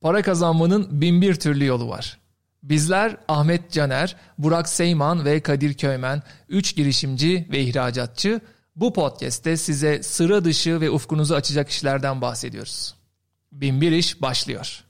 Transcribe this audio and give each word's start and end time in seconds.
Para 0.00 0.22
kazanmanın 0.22 1.00
bin 1.00 1.22
bir 1.22 1.34
türlü 1.34 1.64
yolu 1.64 1.88
var. 1.88 2.18
Bizler 2.62 3.16
Ahmet 3.28 3.72
Caner, 3.72 4.16
Burak 4.38 4.68
Seyman 4.68 5.24
ve 5.24 5.40
Kadir 5.40 5.74
Köymen, 5.74 6.22
üç 6.48 6.76
girişimci 6.76 7.48
ve 7.52 7.60
ihracatçı 7.60 8.40
bu 8.76 8.92
podcast'te 8.92 9.56
size 9.56 10.02
sıra 10.02 10.44
dışı 10.44 10.80
ve 10.80 10.90
ufkunuzu 10.90 11.34
açacak 11.34 11.68
işlerden 11.68 12.20
bahsediyoruz. 12.20 12.94
Bin 13.52 13.80
bir 13.80 13.92
iş 13.92 14.22
başlıyor. 14.22 14.84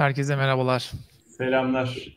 Herkese 0.00 0.36
merhabalar. 0.36 0.92
Selamlar. 1.26 2.16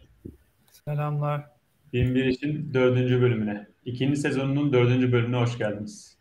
Selamlar. 0.72 1.46
Binbir 1.94 2.26
işin 2.26 2.74
dördüncü 2.74 3.22
bölümüne. 3.22 3.68
İkinci 3.86 4.18
sezonunun 4.18 4.74
dördüncü 4.74 5.12
bölümüne 5.12 5.38
hoş 5.38 5.58
geldiniz. 5.58 6.18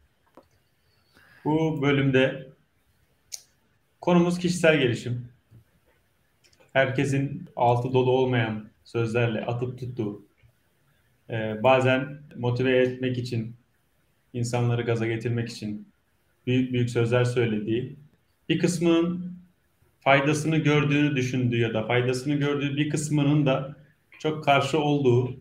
Bu 1.45 1.83
bölümde 1.83 2.49
konumuz 4.01 4.39
kişisel 4.39 4.79
gelişim. 4.79 5.29
Herkesin 6.73 7.49
altı 7.57 7.93
dolu 7.93 8.11
olmayan 8.11 8.69
sözlerle 8.85 9.45
atıp 9.45 9.79
tuttuğu, 9.79 10.25
e, 11.31 11.63
bazen 11.63 12.21
motive 12.37 12.79
etmek 12.79 13.19
için, 13.19 13.57
insanları 14.33 14.83
gaza 14.83 15.07
getirmek 15.07 15.49
için 15.49 15.89
büyük 16.47 16.73
büyük 16.73 16.91
sözler 16.91 17.25
söylediği, 17.25 17.97
bir 18.49 18.59
kısmının 18.59 19.32
faydasını 20.05 20.57
gördüğünü 20.57 21.17
düşündüğü 21.17 21.59
ya 21.59 21.75
da 21.75 21.87
faydasını 21.87 22.35
gördüğü 22.35 22.77
bir 22.77 22.91
kısmının 22.91 23.47
da 23.47 23.77
çok 24.19 24.45
karşı 24.45 24.79
olduğu 24.79 25.37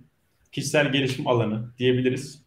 kişisel 0.52 0.92
gelişim 0.92 1.28
alanı 1.28 1.70
diyebiliriz. 1.80 2.44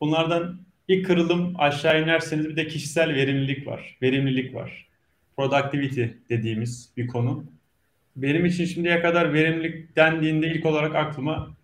Bunlardan 0.00 0.60
bir 0.88 1.02
kırılım 1.02 1.54
aşağı 1.58 2.02
inerseniz 2.02 2.48
bir 2.48 2.56
de 2.56 2.66
kişisel 2.66 3.14
verimlilik 3.14 3.66
var. 3.66 3.96
Verimlilik 4.02 4.54
var. 4.54 4.88
Productivity 5.36 6.04
dediğimiz 6.28 6.92
bir 6.96 7.06
konu. 7.06 7.44
Benim 8.16 8.46
için 8.46 8.64
şimdiye 8.64 9.02
kadar 9.02 9.32
verimlilik 9.32 9.96
dendiğinde 9.96 10.46
ilk 10.46 10.66
olarak 10.66 10.94
aklıma 10.94 11.56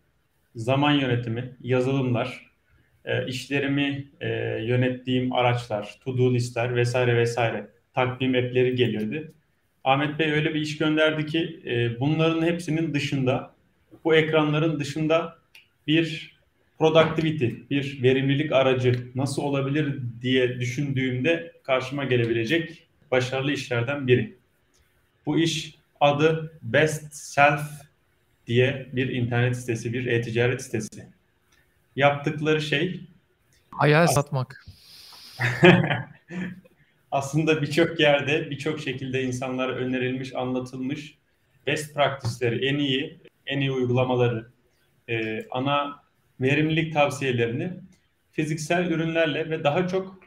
zaman 0.55 0.93
yönetimi, 0.93 1.57
yazılımlar, 1.61 2.51
e, 3.05 3.27
işlerimi 3.27 4.09
e, 4.21 4.29
yönettiğim 4.63 5.33
araçlar, 5.33 5.99
to-do 6.05 6.35
listler 6.35 6.77
vesaire 6.77 7.17
vesaire 7.17 7.67
takvim 7.95 8.31
app'leri 8.31 8.75
geliyordu. 8.75 9.33
Ahmet 9.85 10.19
Bey 10.19 10.33
öyle 10.33 10.55
bir 10.55 10.61
iş 10.61 10.79
gönderdi 10.79 11.27
ki 11.27 11.61
e, 11.67 12.01
bunların 12.01 12.43
hepsinin 12.47 12.95
dışında, 12.95 13.55
bu 14.05 14.15
ekranların 14.15 14.81
dışında 14.81 15.39
bir 15.87 16.35
productivity, 16.79 17.49
bir 17.71 18.03
verimlilik 18.03 18.53
aracı 18.53 19.09
nasıl 19.15 19.43
olabilir 19.43 19.99
diye 20.23 20.61
düşündüğümde 20.61 21.53
karşıma 21.63 22.05
gelebilecek 22.05 22.87
başarılı 23.11 23.53
işlerden 23.53 24.07
biri. 24.07 24.37
Bu 25.27 25.39
iş 25.39 25.75
adı 26.01 26.59
Best 26.63 27.15
Self 27.15 27.61
diye 28.47 28.87
bir 28.93 29.09
internet 29.09 29.57
sitesi, 29.57 29.93
bir 29.93 30.07
e-ticaret 30.07 30.63
sitesi. 30.63 31.07
Yaptıkları 31.97 32.61
şey 32.61 33.01
hayal 33.71 34.07
satmak. 34.07 34.67
aslında 37.15 37.63
birçok 37.63 38.01
yerde, 38.01 38.51
birçok 38.51 38.81
şekilde 38.81 39.23
insanlara 39.23 39.73
önerilmiş, 39.73 40.35
anlatılmış 40.35 41.19
best 41.67 41.95
practice'leri, 41.95 42.67
en 42.67 42.79
iyi, 42.79 43.21
en 43.47 43.61
iyi 43.61 43.73
uygulamaları, 43.73 44.51
e, 45.09 45.47
ana 45.51 46.03
verimlilik 46.41 46.95
tavsiyelerini 46.95 47.73
fiziksel 48.33 48.91
ürünlerle 48.91 49.51
ve 49.51 49.65
daha 49.65 49.89
çok 49.89 50.21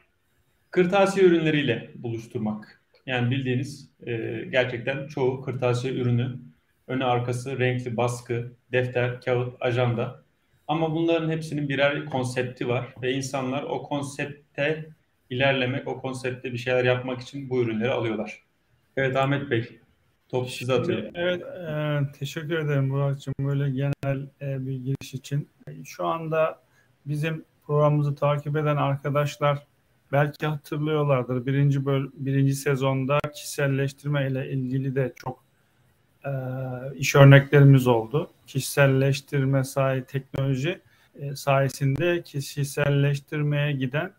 kırtasiye 0.70 1.26
ürünleriyle 1.26 1.90
buluşturmak. 1.94 2.82
Yani 3.06 3.30
bildiğiniz 3.30 3.90
e, 4.06 4.44
gerçekten 4.50 5.06
çoğu 5.06 5.42
kırtasiye 5.42 5.94
ürünü, 5.94 6.38
önü 6.86 7.04
arkası 7.04 7.58
renkli 7.58 7.96
baskı, 7.96 8.52
defter, 8.72 9.20
kağıt, 9.20 9.54
ajanda. 9.60 10.22
Ama 10.68 10.94
bunların 10.94 11.30
hepsinin 11.30 11.68
birer 11.68 12.04
konsepti 12.04 12.68
var 12.68 12.94
ve 13.02 13.12
insanlar 13.12 13.62
o 13.62 13.82
konsepte 13.82 14.97
ilerlemek, 15.30 15.88
o 15.88 16.00
konsepte 16.00 16.52
bir 16.52 16.58
şeyler 16.58 16.84
yapmak 16.84 17.20
için 17.20 17.50
bu 17.50 17.62
ürünleri 17.62 17.90
alıyorlar. 17.90 18.42
Evet 18.96 19.16
Ahmet 19.16 19.50
Bey, 19.50 19.78
top 20.28 20.50
size 20.50 20.72
atıyorum. 20.72 21.10
Evet, 21.14 21.42
e, 21.42 22.00
teşekkür 22.18 22.58
ederim 22.58 22.90
Burak'cığım 22.90 23.34
böyle 23.40 23.70
genel 23.70 24.26
e, 24.40 24.66
bir 24.66 24.76
giriş 24.76 25.14
için. 25.14 25.48
Şu 25.84 26.06
anda 26.06 26.60
bizim 27.06 27.44
programımızı 27.66 28.14
takip 28.14 28.56
eden 28.56 28.76
arkadaşlar 28.76 29.66
belki 30.12 30.46
hatırlıyorlardır. 30.46 31.46
Birinci 31.46 31.86
böl 31.86 32.06
birinci 32.14 32.54
sezonda 32.54 33.18
kişiselleştirme 33.34 34.28
ile 34.30 34.50
ilgili 34.50 34.94
de 34.94 35.12
çok 35.16 35.44
e, 36.24 36.30
iş 36.94 37.14
örneklerimiz 37.14 37.86
oldu. 37.86 38.30
Kişiselleştirme 38.46 39.64
sahi 39.64 40.04
teknoloji 40.04 40.80
e, 41.18 41.36
sayesinde 41.36 42.22
kişiselleştirmeye 42.22 43.72
giden 43.72 44.12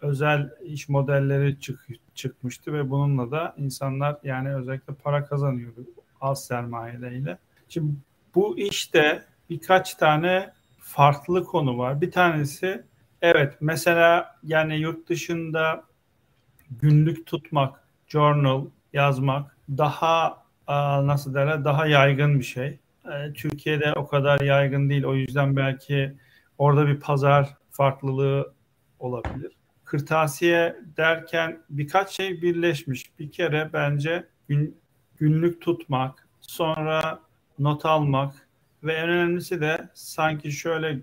özel 0.00 0.50
iş 0.64 0.88
modelleri 0.88 1.60
çık, 1.60 1.86
çıkmıştı 2.14 2.72
ve 2.72 2.90
bununla 2.90 3.30
da 3.30 3.54
insanlar 3.58 4.16
yani 4.24 4.54
özellikle 4.54 4.94
para 4.94 5.24
kazanıyordu 5.24 5.86
az 6.20 6.44
sermayeyle. 6.44 7.38
Şimdi 7.68 7.94
bu 8.34 8.58
işte 8.58 9.24
birkaç 9.50 9.94
tane 9.94 10.52
farklı 10.78 11.44
konu 11.44 11.78
var. 11.78 12.00
Bir 12.00 12.10
tanesi 12.10 12.84
evet 13.22 13.56
mesela 13.60 14.36
yani 14.42 14.76
yurt 14.76 15.08
dışında 15.08 15.84
günlük 16.70 17.26
tutmak, 17.26 17.84
journal 18.06 18.66
yazmak 18.92 19.56
daha 19.68 20.44
nasıl 21.06 21.34
derler 21.34 21.64
daha 21.64 21.86
yaygın 21.86 22.38
bir 22.38 22.44
şey. 22.44 22.78
E, 23.04 23.32
Türkiye'de 23.32 23.92
o 23.92 24.06
kadar 24.06 24.40
yaygın 24.40 24.90
değil. 24.90 25.04
O 25.04 25.14
yüzden 25.14 25.56
belki 25.56 26.16
orada 26.58 26.86
bir 26.86 27.00
pazar 27.00 27.54
farklılığı 27.70 28.52
olabilir 28.98 29.59
kırtasiye 29.90 30.76
derken 30.96 31.62
birkaç 31.70 32.10
şey 32.10 32.42
birleşmiş. 32.42 33.18
Bir 33.18 33.30
kere 33.30 33.70
bence 33.72 34.26
gün, 34.48 34.80
günlük 35.16 35.62
tutmak, 35.62 36.28
sonra 36.40 37.20
not 37.58 37.84
almak 37.84 38.48
ve 38.82 38.92
en 38.92 39.08
önemlisi 39.08 39.60
de 39.60 39.88
sanki 39.94 40.52
şöyle 40.52 40.98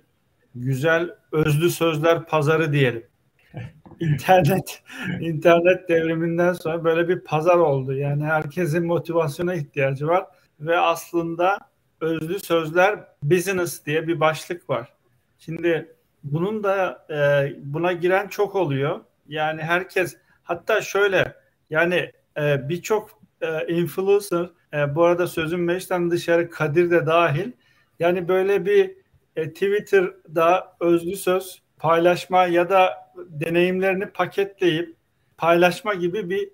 güzel 0.56 1.10
özlü 1.32 1.70
sözler 1.70 2.26
pazarı 2.26 2.74
diyelim. 2.74 3.06
İnternet 4.00 4.84
internet 5.22 5.90
devriminden 5.90 6.54
sonra 6.54 6.84
böyle 6.84 7.08
bir 7.08 7.20
pazar 7.20 7.58
oldu. 7.58 7.94
Yani 7.94 8.24
herkesin 8.24 8.86
motivasyona 8.86 9.56
ihtiyacı 9.56 10.08
var 10.08 10.26
ve 10.60 10.80
aslında 10.80 11.60
özlü 12.02 12.40
sözler 12.40 13.00
business 13.24 13.86
diye 13.86 14.08
bir 14.08 14.20
başlık 14.20 14.70
var. 14.70 14.94
Şimdi 15.40 15.97
bunun 16.32 16.64
da 16.64 17.06
e, 17.10 17.54
buna 17.58 17.92
giren 17.94 18.28
çok 18.28 18.56
oluyor. 18.56 19.00
Yani 19.28 19.62
herkes 19.62 20.18
hatta 20.44 20.82
şöyle 20.82 21.34
yani 21.70 22.12
e, 22.38 22.70
birçok 22.70 23.22
e, 23.42 23.68
influencer 23.68 24.50
e, 24.74 24.96
bu 24.96 25.04
arada 25.04 25.28
sözüm 25.28 25.64
meclisten 25.64 26.12
dışarı 26.12 26.50
Kadir 26.50 26.92
de 26.92 27.06
dahil 27.06 27.52
yani 28.00 28.28
böyle 28.28 28.66
bir 28.66 28.96
e, 29.36 29.54
Twitter'da 29.54 30.76
özlü 30.80 31.16
söz 31.16 31.62
paylaşma 31.78 32.46
ya 32.46 32.70
da 32.70 32.94
deneyimlerini 33.18 34.06
paketleyip 34.06 34.96
paylaşma 35.38 35.94
gibi 35.94 36.30
bir 36.30 36.50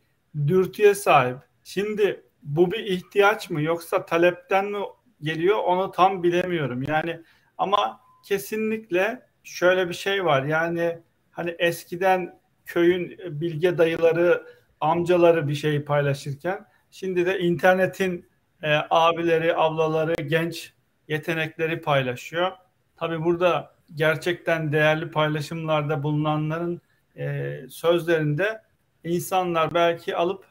dürtüye 0.48 0.96
sahip. 0.96 1.38
Şimdi 1.64 2.24
bu 2.44 2.72
bir 2.72 2.80
ihtiyaç 2.80 3.50
mı 3.50 3.62
yoksa 3.62 4.06
talepten 4.06 4.66
mi 4.66 4.80
geliyor 5.22 5.58
onu 5.58 5.92
tam 5.92 6.24
bilemiyorum. 6.24 6.84
Yani 6.84 7.22
ama 7.58 8.02
kesinlikle 8.26 9.33
şöyle 9.44 9.90
bir 9.90 9.94
şey 9.94 10.26
var. 10.26 10.44
Yani 10.44 11.00
hani 11.32 11.56
eskiden 11.60 12.40
köyün 12.66 13.18
bilge 13.42 13.78
dayıları, 13.78 14.44
amcaları 14.80 15.48
bir 15.48 15.56
şey 15.56 15.84
paylaşırken 15.84 16.66
şimdi 16.92 17.26
de 17.26 17.40
internetin 17.40 18.30
e, 18.64 18.76
abileri, 18.90 19.56
ablaları, 19.56 20.14
genç 20.14 20.74
yetenekleri 21.08 21.82
paylaşıyor. 21.82 22.52
Tabi 22.96 23.24
burada 23.24 23.76
gerçekten 23.96 24.72
değerli 24.72 25.12
paylaşımlarda 25.12 26.04
bulunanların 26.04 26.82
e, 27.18 27.60
sözlerinde 27.70 28.62
insanlar 29.04 29.74
belki 29.74 30.16
alıp 30.16 30.46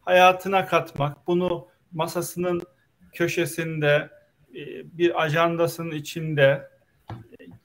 hayatına 0.00 0.66
katmak, 0.66 1.26
bunu 1.26 1.68
masasının 1.92 2.62
köşesinde, 3.14 4.10
e, 4.54 4.98
bir 4.98 5.22
ajandasının 5.22 5.90
içinde 5.90 6.68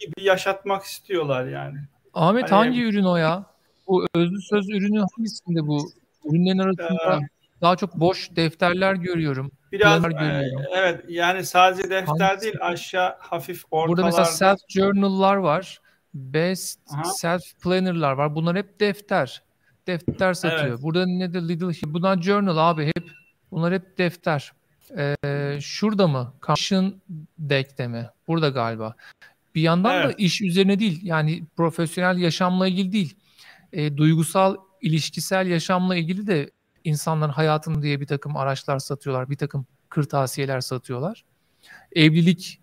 gibi 0.02 0.24
yaşatmak 0.24 0.84
istiyorlar 0.84 1.46
yani. 1.46 1.78
Ahmet 2.14 2.52
hani, 2.52 2.52
hangi 2.52 2.84
ürün 2.84 3.04
o 3.04 3.16
ya? 3.16 3.46
Bu 3.88 4.06
özlü 4.16 4.42
söz 4.42 4.70
ürünü 4.70 5.04
hangisinde 5.16 5.68
bu? 5.68 5.92
Ürünlerin 6.26 6.58
arasında 6.58 7.20
Daha 7.62 7.76
çok 7.76 7.96
boş 7.96 8.36
defterler 8.36 8.94
görüyorum. 8.94 9.52
Biraz 9.72 10.06
e, 10.06 10.52
evet 10.76 11.06
yani 11.08 11.46
sadece 11.46 11.90
defter 11.90 12.26
Hangisi? 12.28 12.42
değil 12.42 12.56
aşağı 12.62 13.16
hafif 13.20 13.64
ortalarda. 13.72 13.88
Burada 13.88 14.06
mesela 14.06 14.26
self 14.26 14.60
journal'lar 14.70 15.36
var. 15.36 15.82
Best 16.14 16.80
Aha. 16.94 17.04
self 17.04 17.42
planner'lar 17.64 18.12
var. 18.12 18.36
Bunlar 18.36 18.56
hep 18.58 18.80
defter. 18.80 19.44
Defter 19.88 20.34
satıyor. 20.34 20.66
Evet. 20.66 20.80
Burada 20.82 21.06
ne 21.06 21.34
de 21.34 21.48
little 21.48 21.94
bunlar 21.94 22.22
journal 22.22 22.58
abi 22.70 22.86
hep. 22.86 23.12
Bunlar 23.52 23.74
hep 23.74 23.98
defter. 23.98 24.52
Ee, 24.98 25.58
şurada 25.62 26.08
mı? 26.08 26.34
Caution 26.48 27.02
Deck'te 27.38 27.88
mi? 27.88 28.10
Burada 28.28 28.50
galiba. 28.50 28.96
Bir 29.56 29.62
yandan 29.62 29.96
evet. 29.96 30.06
da 30.06 30.12
iş 30.18 30.42
üzerine 30.42 30.80
değil. 30.80 31.00
Yani 31.04 31.44
profesyonel 31.58 32.18
yaşamla 32.18 32.68
ilgili 32.68 32.92
değil. 32.92 33.16
E, 33.74 33.98
duygusal, 33.98 34.56
ilişkisel 34.82 35.48
yaşamla 35.48 35.96
ilgili 35.96 36.28
de 36.28 36.52
insanların 36.84 37.32
hayatını 37.32 37.82
diye 37.82 38.02
bir 38.02 38.08
takım 38.08 38.38
araçlar 38.38 38.80
satıyorlar. 38.80 39.30
Bir 39.30 39.36
takım 39.36 39.66
kırtasiyeler 39.90 40.62
satıyorlar. 40.62 41.26
Evlilik 41.96 42.62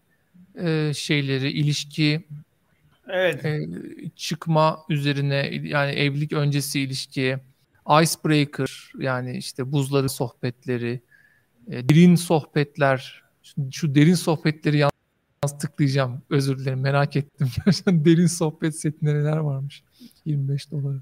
e, 0.61 0.93
şeyleri, 0.94 1.50
ilişki, 1.50 2.26
evet. 3.08 3.44
e, 3.44 3.69
çıkma 4.17 4.79
üzerine 4.88 5.61
yani 5.62 5.93
evlilik 5.93 6.32
öncesi 6.32 6.81
ilişki, 6.81 7.38
icebreaker 8.02 8.93
yani 8.99 9.37
işte 9.37 9.73
buzları 9.73 10.08
sohbetleri, 10.08 11.00
e, 11.70 11.88
derin 11.88 12.14
sohbetler, 12.14 13.23
şu, 13.43 13.73
şu 13.73 13.94
derin 13.94 14.14
sohbetleri 14.14 14.79
yalnız 14.79 14.98
tıklayacağım. 15.46 16.23
Özür 16.31 16.58
dilerim 16.58 16.81
merak 16.81 17.17
ettim. 17.17 17.49
Gerçekten 17.64 18.05
derin 18.05 18.26
sohbet 18.26 18.81
setinde 18.81 19.14
neler 19.14 19.37
varmış. 19.37 19.82
25 20.25 20.70
dolar. 20.70 20.96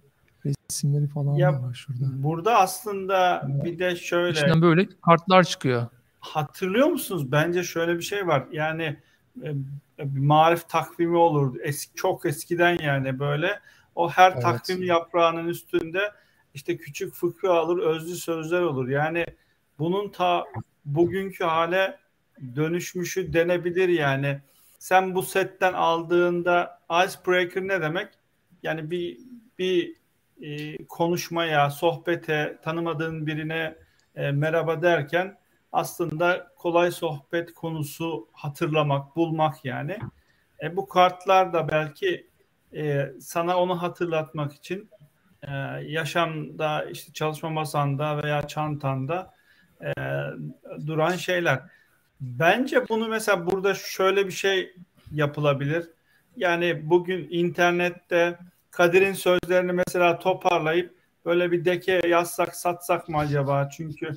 Resimleri 0.46 1.06
falan 1.06 1.34
ya, 1.34 1.62
var 1.62 1.74
şurada. 1.74 2.04
Burada 2.22 2.58
aslında 2.58 3.48
bir 3.64 3.78
de 3.78 3.96
şöyle. 3.96 4.38
İçinden 4.38 4.62
böyle 4.62 4.88
kartlar 5.04 5.44
çıkıyor. 5.44 5.86
Hatırlıyor 6.20 6.86
musunuz? 6.86 7.32
Bence 7.32 7.62
şöyle 7.62 7.96
bir 7.96 8.02
şey 8.02 8.26
var. 8.26 8.46
Yani 8.52 8.96
e, 9.42 9.54
bir 9.98 10.20
marif 10.20 10.68
takvimi 10.68 11.16
olur. 11.16 11.56
Eski, 11.62 11.94
çok 11.94 12.26
eskiden 12.26 12.78
yani 12.82 13.18
böyle. 13.18 13.60
O 13.94 14.10
her 14.10 14.32
evet. 14.32 14.42
takvim 14.42 14.82
yaprağının 14.82 15.48
üstünde 15.48 16.00
işte 16.54 16.76
küçük 16.76 17.14
fıkra 17.14 17.52
alır, 17.52 17.78
özlü 17.78 18.16
sözler 18.16 18.60
olur. 18.60 18.88
Yani 18.88 19.26
bunun 19.78 20.08
ta 20.08 20.44
bugünkü 20.84 21.44
hale 21.44 21.98
dönüşmüşü 22.56 23.32
denebilir 23.32 23.88
yani. 23.88 24.40
Sen 24.78 25.14
bu 25.14 25.22
setten 25.22 25.72
aldığında 25.72 26.80
icebreaker 26.90 27.62
ne 27.62 27.82
demek? 27.82 28.08
Yani 28.62 28.90
bir 28.90 29.18
bir 29.58 29.96
e, 30.40 30.76
konuşmaya, 30.86 31.70
sohbete, 31.70 32.58
tanımadığın 32.62 33.26
birine 33.26 33.76
e, 34.14 34.30
merhaba 34.30 34.82
derken 34.82 35.38
aslında 35.72 36.52
kolay 36.56 36.90
sohbet 36.90 37.54
konusu 37.54 38.28
hatırlamak, 38.32 39.16
bulmak 39.16 39.64
yani. 39.64 39.98
E, 40.62 40.76
bu 40.76 40.88
kartlar 40.88 41.52
da 41.52 41.68
belki 41.68 42.26
e, 42.74 43.12
sana 43.20 43.58
onu 43.58 43.82
hatırlatmak 43.82 44.52
için 44.52 44.90
e, 45.42 45.52
yaşamda, 45.82 46.84
işte 46.84 47.12
çalışma 47.12 47.50
masanda 47.50 48.22
veya 48.22 48.46
çantanda 48.46 49.34
e, 49.84 49.92
duran 50.86 51.16
şeyler. 51.16 51.60
Bence 52.20 52.88
bunu 52.88 53.08
mesela 53.08 53.46
burada 53.46 53.74
şöyle 53.74 54.26
bir 54.26 54.32
şey 54.32 54.74
yapılabilir. 55.12 55.90
Yani 56.36 56.90
bugün 56.90 57.28
internette 57.30 58.38
Kadir'in 58.70 59.12
sözlerini 59.12 59.72
mesela 59.72 60.18
toparlayıp 60.18 60.94
böyle 61.24 61.52
bir 61.52 61.64
deke 61.64 62.00
yazsak 62.08 62.56
satsak 62.56 63.08
mı 63.08 63.18
acaba? 63.18 63.68
Çünkü 63.76 64.10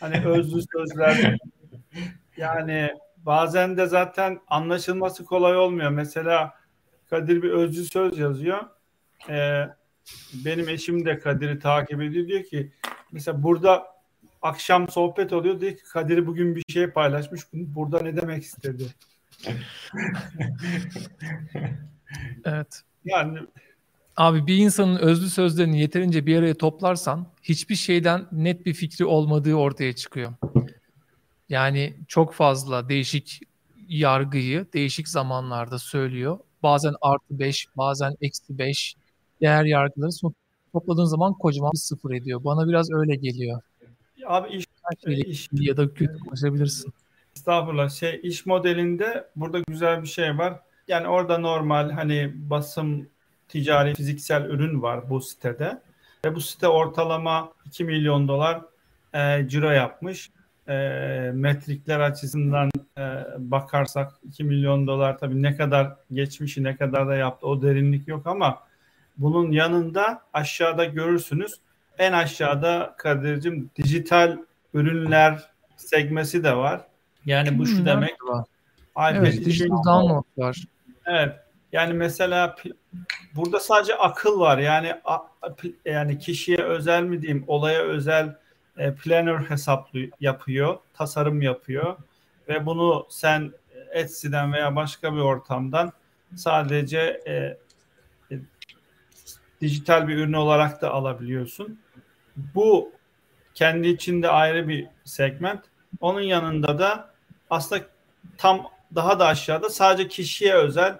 hani 0.00 0.26
özlü 0.26 0.60
sözler 0.72 1.38
yani 2.36 2.90
bazen 3.16 3.76
de 3.76 3.86
zaten 3.86 4.40
anlaşılması 4.48 5.24
kolay 5.24 5.56
olmuyor. 5.56 5.90
Mesela 5.90 6.54
Kadir 7.10 7.42
bir 7.42 7.50
özlü 7.50 7.84
söz 7.84 8.18
yazıyor. 8.18 8.60
Ee, 9.28 9.64
benim 10.44 10.68
eşim 10.68 11.04
de 11.04 11.18
Kadir'i 11.18 11.58
takip 11.58 12.02
ediyor 12.02 12.28
diyor 12.28 12.44
ki 12.44 12.72
mesela 13.12 13.42
burada 13.42 13.95
akşam 14.46 14.88
sohbet 14.88 15.32
oluyor 15.32 15.60
diyor 15.60 15.72
ki 15.72 15.82
Kadir 15.92 16.26
bugün 16.26 16.56
bir 16.56 16.62
şey 16.68 16.90
paylaşmış. 16.90 17.42
Burada 17.52 18.00
ne 18.00 18.16
demek 18.16 18.42
istedi? 18.42 18.86
evet. 22.44 22.82
Yani 23.04 23.38
Abi 24.16 24.46
bir 24.46 24.56
insanın 24.56 24.96
özlü 24.96 25.30
sözlerini 25.30 25.80
yeterince 25.80 26.26
bir 26.26 26.38
araya 26.38 26.54
toplarsan 26.54 27.26
hiçbir 27.42 27.74
şeyden 27.74 28.26
net 28.32 28.66
bir 28.66 28.74
fikri 28.74 29.04
olmadığı 29.04 29.54
ortaya 29.54 29.92
çıkıyor. 29.92 30.32
Yani 31.48 31.96
çok 32.08 32.34
fazla 32.34 32.88
değişik 32.88 33.40
yargıyı 33.88 34.66
değişik 34.72 35.08
zamanlarda 35.08 35.78
söylüyor. 35.78 36.38
Bazen 36.62 36.94
artı 37.00 37.38
5, 37.38 37.66
bazen 37.76 38.14
eksi 38.20 38.58
5 38.58 38.94
değer 39.40 39.64
yargıları 39.64 40.10
topladığın 40.72 41.04
zaman 41.04 41.32
kocaman 41.32 41.72
bir 41.72 41.78
sıfır 41.78 42.10
ediyor. 42.10 42.44
Bana 42.44 42.68
biraz 42.68 42.90
öyle 42.92 43.16
geliyor. 43.16 43.60
Abi 44.26 44.48
iş, 44.48 44.66
iş 45.06 45.48
ya 45.52 45.76
da 45.76 45.94
kötü 45.94 46.18
konuşabilirsin. 46.18 46.92
Estağfurullah. 47.36 47.90
Şey 47.90 48.20
iş 48.22 48.46
modelinde 48.46 49.28
burada 49.36 49.60
güzel 49.68 50.02
bir 50.02 50.08
şey 50.08 50.38
var. 50.38 50.60
Yani 50.88 51.08
orada 51.08 51.38
normal 51.38 51.90
hani 51.90 52.32
basım 52.34 53.08
ticari 53.48 53.94
fiziksel 53.94 54.44
ürün 54.44 54.82
var 54.82 55.10
bu 55.10 55.20
sitede. 55.20 55.80
Ve 56.24 56.34
bu 56.34 56.40
site 56.40 56.68
ortalama 56.68 57.52
2 57.66 57.84
milyon 57.84 58.28
dolar 58.28 58.60
e, 59.14 59.48
ciro 59.48 59.70
yapmış. 59.70 60.30
E, 60.68 60.74
metrikler 61.34 62.00
açısından 62.00 62.70
e, 62.98 63.02
bakarsak 63.38 64.12
2 64.24 64.44
milyon 64.44 64.86
dolar 64.86 65.18
tabii 65.18 65.42
ne 65.42 65.56
kadar 65.56 65.96
geçmişi 66.12 66.64
ne 66.64 66.76
kadar 66.76 67.08
da 67.08 67.14
yaptı 67.14 67.46
o 67.46 67.62
derinlik 67.62 68.08
yok 68.08 68.26
ama 68.26 68.58
bunun 69.18 69.52
yanında 69.52 70.22
aşağıda 70.32 70.84
görürsünüz. 70.84 71.60
En 71.98 72.12
aşağıda 72.12 72.94
Kadir'cim 72.98 73.70
dijital 73.76 74.38
ürünler 74.74 75.50
segmesi 75.76 76.44
de 76.44 76.56
var. 76.56 76.80
Yani 77.26 77.58
bu 77.58 77.66
şu 77.66 77.86
demek. 77.86 78.24
Var. 78.24 78.44
Evet, 79.12 79.44
dijital 79.44 79.76
download 79.76 80.24
var. 80.36 80.56
Evet. 81.06 81.36
Yani 81.72 81.92
mesela 81.92 82.56
burada 83.34 83.60
sadece 83.60 83.94
akıl 83.94 84.40
var. 84.40 84.58
Yani 84.58 84.94
yani 85.84 86.18
kişiye 86.18 86.58
özel 86.58 87.02
mi 87.02 87.22
diyeyim, 87.22 87.44
olaya 87.46 87.82
özel 87.82 88.36
e, 88.78 88.94
planner 88.94 89.38
hesaplı 89.38 90.00
yapıyor, 90.20 90.78
tasarım 90.94 91.42
yapıyor 91.42 91.96
ve 92.48 92.66
bunu 92.66 93.06
sen 93.10 93.52
Etsy'den 93.92 94.52
veya 94.52 94.76
başka 94.76 95.14
bir 95.14 95.20
ortamdan 95.20 95.92
sadece 96.34 97.22
e, 97.26 97.32
e, 97.32 98.38
dijital 99.60 100.08
bir 100.08 100.16
ürün 100.16 100.32
olarak 100.32 100.82
da 100.82 100.90
alabiliyorsun. 100.90 101.80
Bu 102.36 102.92
kendi 103.54 103.88
içinde 103.88 104.28
ayrı 104.28 104.68
bir 104.68 104.86
segment. 105.04 105.60
Onun 106.00 106.20
yanında 106.20 106.78
da 106.78 107.10
aslında 107.50 107.82
tam 108.38 108.66
daha 108.94 109.18
da 109.18 109.26
aşağıda 109.26 109.70
sadece 109.70 110.08
kişiye 110.08 110.54
özel 110.54 110.98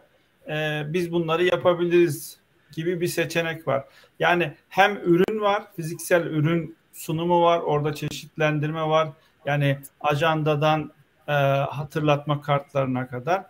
e, 0.49 0.83
biz 0.87 1.13
bunları 1.13 1.45
yapabiliriz 1.45 2.39
gibi 2.73 3.01
bir 3.01 3.07
seçenek 3.07 3.69
var. 3.69 3.85
Yani 4.19 4.55
hem 4.69 4.97
ürün 4.97 5.41
var, 5.41 5.63
fiziksel 5.77 6.27
ürün 6.27 6.77
sunumu 6.93 7.43
var, 7.43 7.61
orada 7.61 7.95
çeşitlendirme 7.95 8.83
var. 8.83 9.09
Yani 9.47 9.79
ajandadan 10.01 10.93
e, 11.29 11.33
hatırlatma 11.33 12.41
kartlarına 12.41 13.09
kadar. 13.09 13.45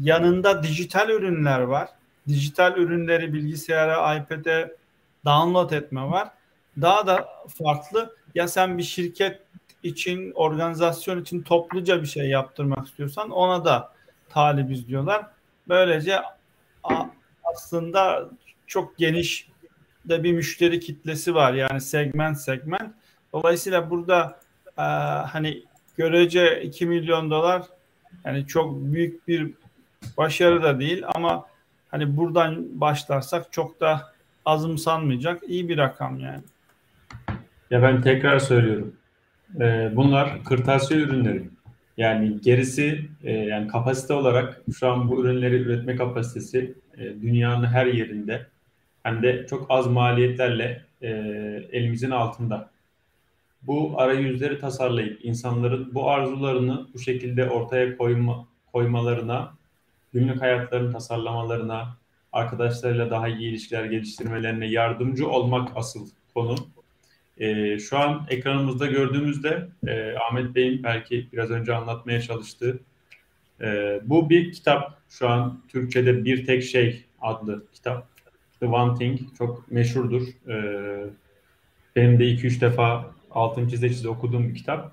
Yanında 0.00 0.62
dijital 0.62 1.08
ürünler 1.08 1.60
var. 1.60 1.88
Dijital 2.28 2.76
ürünleri 2.76 3.32
bilgisayara, 3.32 4.14
iPad'e 4.14 4.76
download 5.24 5.70
etme 5.70 6.02
var. 6.02 6.28
Daha 6.80 7.06
da 7.06 7.28
farklı 7.48 8.16
ya 8.34 8.48
sen 8.48 8.78
bir 8.78 8.82
şirket 8.82 9.42
için, 9.82 10.32
organizasyon 10.34 11.22
için 11.22 11.42
topluca 11.42 12.02
bir 12.02 12.06
şey 12.06 12.28
yaptırmak 12.28 12.86
istiyorsan 12.86 13.30
ona 13.30 13.64
da 13.64 13.92
talibiz 14.28 14.88
diyorlar. 14.88 15.26
Böylece 15.68 16.20
aslında 17.44 18.30
çok 18.66 18.98
geniş 18.98 19.48
de 20.04 20.22
bir 20.22 20.32
müşteri 20.32 20.80
kitlesi 20.80 21.34
var 21.34 21.52
yani 21.52 21.80
segment 21.80 22.38
segment. 22.38 22.94
Dolayısıyla 23.32 23.90
burada 23.90 24.40
e, 24.78 24.82
hani 25.32 25.62
görece 25.96 26.62
2 26.62 26.86
milyon 26.86 27.30
dolar 27.30 27.62
yani 28.24 28.46
çok 28.46 28.74
büyük 28.74 29.28
bir 29.28 29.52
başarı 30.16 30.62
da 30.62 30.80
değil 30.80 31.02
ama 31.14 31.46
hani 31.88 32.16
buradan 32.16 32.80
başlarsak 32.80 33.52
çok 33.52 33.80
da 33.80 34.12
azımsanmayacak 34.44 35.42
iyi 35.48 35.68
bir 35.68 35.78
rakam 35.78 36.20
yani. 36.20 36.42
Ya 37.70 37.82
ben 37.82 38.02
tekrar 38.02 38.38
söylüyorum. 38.38 38.96
Ee, 39.60 39.92
bunlar 39.96 40.44
kırtasiye 40.44 41.00
ürünleri. 41.00 41.50
Yani 41.96 42.40
gerisi 42.40 43.08
e, 43.24 43.32
yani 43.32 43.68
kapasite 43.68 44.14
olarak 44.14 44.62
şu 44.78 44.88
an 44.88 45.08
bu 45.10 45.22
ürünleri 45.24 45.56
üretme 45.56 45.96
kapasitesi 45.96 46.74
e, 46.98 47.04
dünyanın 47.22 47.66
her 47.66 47.86
yerinde 47.86 48.46
hem 49.02 49.22
de 49.22 49.46
çok 49.50 49.66
az 49.70 49.86
maliyetlerle 49.86 50.84
e, 51.02 51.08
elimizin 51.72 52.10
altında. 52.10 52.70
bu 53.62 53.94
arayüzleri 54.00 54.58
tasarlayıp 54.58 55.24
insanların 55.24 55.94
bu 55.94 56.10
arzularını 56.10 56.88
bu 56.94 56.98
şekilde 56.98 57.50
ortaya 57.50 57.96
koyma, 57.96 58.46
koymalarına, 58.72 59.54
günlük 60.12 60.40
hayatlarını 60.42 60.92
tasarlamalarına, 60.92 61.96
arkadaşlarıyla 62.32 63.10
daha 63.10 63.28
iyi 63.28 63.50
ilişkiler 63.50 63.84
geliştirmelerine 63.84 64.66
yardımcı 64.66 65.28
olmak 65.28 65.68
asıl 65.76 66.08
konu. 66.34 66.56
E, 67.40 67.78
şu 67.78 67.98
an 67.98 68.26
ekranımızda 68.30 68.86
gördüğümüzde 68.86 69.68
e, 69.86 70.14
Ahmet 70.14 70.54
Bey'in 70.54 70.82
belki 70.82 71.28
biraz 71.32 71.50
önce 71.50 71.74
anlatmaya 71.74 72.20
çalıştığı 72.20 72.80
e, 73.60 74.00
bu 74.04 74.30
bir 74.30 74.52
kitap. 74.52 75.00
Şu 75.08 75.28
an 75.28 75.62
Türkçe'de 75.68 76.24
Bir 76.24 76.46
Tek 76.46 76.62
Şey 76.62 77.04
adlı 77.20 77.64
kitap. 77.72 78.08
The 78.60 78.66
One 78.66 78.98
Thing 78.98 79.20
çok 79.38 79.70
meşhurdur. 79.70 80.22
E, 80.48 80.54
benim 81.96 82.18
de 82.18 82.24
2-3 82.24 82.60
defa 82.60 83.10
altın 83.30 83.68
çize 83.68 83.88
çize 83.88 84.08
okuduğum 84.08 84.48
bir 84.48 84.54
kitap. 84.54 84.92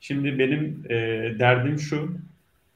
Şimdi 0.00 0.38
benim 0.38 0.84
e, 0.88 0.96
derdim 1.38 1.78
şu. 1.78 2.16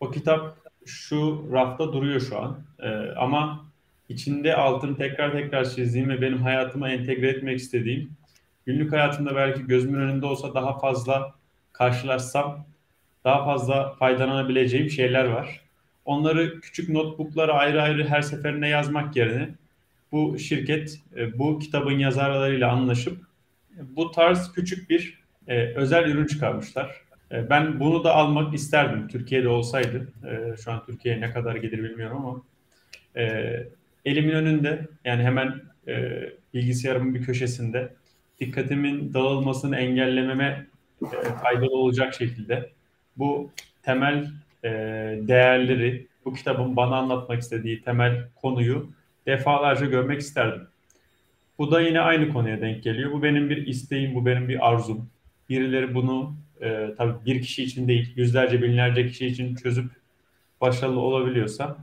O 0.00 0.10
kitap 0.10 0.56
şu 0.86 1.48
rafta 1.52 1.92
duruyor 1.92 2.20
şu 2.20 2.38
an. 2.38 2.58
E, 2.78 2.88
ama 3.16 3.66
içinde 4.08 4.56
altını 4.56 4.96
tekrar 4.96 5.32
tekrar 5.32 5.64
çizdiğim 5.70 6.08
ve 6.08 6.22
benim 6.22 6.42
hayatıma 6.42 6.90
entegre 6.90 7.28
etmek 7.28 7.58
istediğim 7.58 8.10
günlük 8.66 8.92
hayatımda 8.92 9.36
belki 9.36 9.66
gözümün 9.66 10.00
önünde 10.00 10.26
olsa 10.26 10.54
daha 10.54 10.78
fazla 10.78 11.34
karşılaşsam 11.72 12.66
daha 13.24 13.44
fazla 13.44 13.92
faydalanabileceğim 13.92 14.90
şeyler 14.90 15.24
var. 15.24 15.60
Onları 16.04 16.60
küçük 16.60 16.88
notebooklara 16.88 17.52
ayrı 17.52 17.82
ayrı 17.82 18.08
her 18.08 18.22
seferinde 18.22 18.66
yazmak 18.66 19.16
yerine 19.16 19.48
bu 20.12 20.38
şirket 20.38 21.00
e, 21.16 21.38
bu 21.38 21.58
kitabın 21.58 21.98
yazarlarıyla 21.98 22.72
anlaşıp 22.72 23.18
bu 23.96 24.10
tarz 24.10 24.52
küçük 24.52 24.90
bir 24.90 25.20
e, 25.48 25.74
özel 25.74 26.08
ürün 26.08 26.26
çıkarmışlar. 26.26 27.00
E, 27.32 27.50
ben 27.50 27.80
bunu 27.80 28.04
da 28.04 28.14
almak 28.14 28.54
isterdim 28.54 29.08
Türkiye'de 29.08 29.48
olsaydı. 29.48 30.12
Şu 30.64 30.72
an 30.72 30.86
Türkiye'ye 30.86 31.20
ne 31.20 31.30
kadar 31.30 31.56
gelir 31.56 31.82
bilmiyorum 31.82 32.26
ama 32.26 32.42
elimin 34.04 34.32
önünde 34.32 34.88
yani 35.04 35.22
hemen 35.22 35.62
bilgisayarımın 36.54 37.14
bir 37.14 37.22
köşesinde 37.22 37.92
dikkatimin 38.40 39.14
dağılmasını 39.14 39.76
engellememe 39.76 40.66
faydalı 41.42 41.76
olacak 41.76 42.14
şekilde 42.14 42.70
bu 43.16 43.50
temel 43.82 44.30
e, 44.64 44.70
değerleri, 45.22 46.06
bu 46.24 46.34
kitabın 46.34 46.76
bana 46.76 46.96
anlatmak 46.96 47.42
istediği 47.42 47.82
temel 47.82 48.28
konuyu 48.34 48.90
defalarca 49.26 49.86
görmek 49.86 50.20
isterdim. 50.20 50.68
Bu 51.58 51.70
da 51.70 51.80
yine 51.80 52.00
aynı 52.00 52.32
konuya 52.32 52.60
denk 52.60 52.82
geliyor. 52.82 53.12
Bu 53.12 53.22
benim 53.22 53.50
bir 53.50 53.66
isteğim, 53.66 54.14
bu 54.14 54.26
benim 54.26 54.48
bir 54.48 54.68
arzum. 54.68 55.08
Birileri 55.48 55.94
bunu 55.94 56.34
e, 56.60 56.94
tabii 56.98 57.24
bir 57.26 57.42
kişi 57.42 57.62
için 57.64 57.88
değil, 57.88 58.12
yüzlerce, 58.16 58.62
binlerce 58.62 59.08
kişi 59.08 59.26
için 59.26 59.54
çözüp 59.54 59.90
başarılı 60.60 61.00
olabiliyorsa 61.00 61.76